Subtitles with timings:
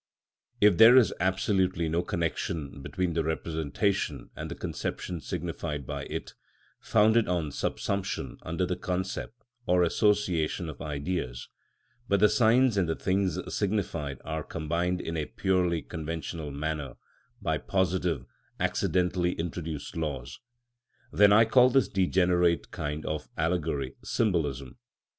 [0.59, 6.33] If there is absolutely no connection between the representation and the conception signified by it,
[6.79, 11.49] founded on subsumption under the concept, or association of Ideas;
[12.07, 16.95] but the signs and the things signified are combined in a purely conventional manner,
[17.39, 18.25] by positive,
[18.59, 20.39] accidentally introduced laws;
[21.11, 24.79] then I call this degenerate kind of allegory Symbolism.